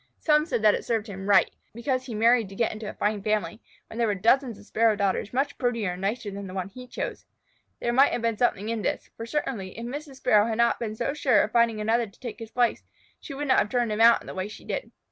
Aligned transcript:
Some 0.17 0.47
said 0.47 0.63
that 0.63 0.73
it 0.73 0.83
served 0.83 1.05
him 1.05 1.19
exactly 1.29 1.53
right, 1.53 1.55
because 1.75 2.05
he 2.07 2.15
married 2.15 2.49
to 2.49 2.55
get 2.55 2.71
into 2.71 2.89
a 2.89 2.93
fine 2.95 3.21
family, 3.21 3.61
when 3.85 3.99
there 3.99 4.07
were 4.07 4.15
dozens 4.15 4.57
of 4.57 4.65
Sparrow 4.65 4.95
daughters 4.95 5.31
much 5.31 5.59
prettier 5.59 5.91
and 5.91 6.01
nicer 6.01 6.31
than 6.31 6.47
the 6.47 6.55
one 6.55 6.69
he 6.69 6.87
chose. 6.87 7.27
There 7.79 7.93
may 7.93 8.09
have 8.09 8.23
been 8.23 8.35
something 8.37 8.69
in 8.69 8.81
this, 8.81 9.11
for 9.15 9.27
certainly 9.27 9.77
if 9.77 9.85
Mrs. 9.85 10.15
Sparrow 10.15 10.47
had 10.47 10.57
not 10.57 10.79
been 10.79 10.95
so 10.95 11.13
sure 11.13 11.43
of 11.43 11.51
finding 11.51 11.79
another 11.79 12.07
to 12.07 12.19
take 12.19 12.39
his 12.39 12.49
place, 12.49 12.81
she 13.19 13.35
would 13.35 13.47
not 13.47 13.59
have 13.59 13.69
turned 13.69 13.91
him 13.91 14.01
out 14.01 14.21
in 14.21 14.25
the 14.25 14.33
way 14.33 14.47
she 14.47 14.65
did. 14.65 14.91